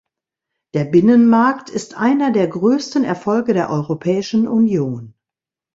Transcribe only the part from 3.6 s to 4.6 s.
Europäischen